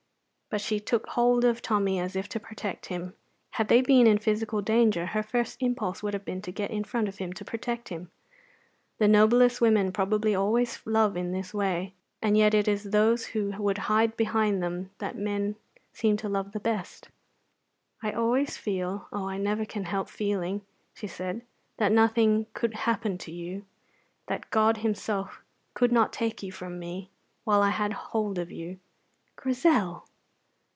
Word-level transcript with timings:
But 0.53 0.59
she 0.59 0.81
took 0.81 1.07
hold 1.07 1.45
of 1.45 1.61
Tommy 1.61 1.97
as 2.01 2.13
if 2.13 2.27
to 2.27 2.37
protect 2.37 2.87
him. 2.87 3.13
Had 3.51 3.69
they 3.69 3.81
been 3.81 4.05
in 4.05 4.17
physical 4.17 4.61
danger, 4.61 5.05
her 5.05 5.23
first 5.23 5.55
impulse 5.61 6.03
would 6.03 6.13
have 6.13 6.25
been 6.25 6.41
to 6.41 6.51
get 6.51 6.71
in 6.71 6.83
front 6.83 7.07
of 7.07 7.19
him 7.19 7.31
to 7.31 7.45
protect 7.45 7.87
him. 7.87 8.11
The 8.97 9.07
noblest 9.07 9.61
women 9.61 9.93
probably 9.93 10.35
always 10.35 10.81
love 10.85 11.15
in 11.15 11.31
this 11.31 11.53
way, 11.53 11.93
and 12.21 12.35
yet 12.37 12.53
it 12.53 12.67
is 12.67 12.83
those 12.83 13.27
who 13.27 13.51
would 13.63 13.77
hide 13.87 14.17
behind 14.17 14.61
them 14.61 14.89
that 14.97 15.15
men 15.17 15.55
seem 15.93 16.17
to 16.17 16.27
love 16.27 16.51
the 16.51 16.59
best. 16.59 17.07
"I 18.03 18.11
always 18.11 18.57
feel 18.57 19.07
oh, 19.13 19.29
I 19.29 19.37
never 19.37 19.63
can 19.63 19.85
help 19.85 20.09
feeling," 20.09 20.63
she 20.93 21.07
said, 21.07 21.43
"that 21.77 21.93
nothing 21.93 22.47
could 22.53 22.73
happen 22.73 23.17
to 23.19 23.31
you, 23.31 23.63
that 24.27 24.49
God 24.51 24.75
Himself 24.79 25.39
could 25.73 25.93
not 25.93 26.11
take 26.11 26.43
you 26.43 26.51
from 26.51 26.77
me, 26.77 27.09
while 27.45 27.61
I 27.63 27.69
had 27.69 27.93
hold 28.11 28.37
of 28.37 28.51
you." 28.51 28.79
"Grizel!" 29.37 30.09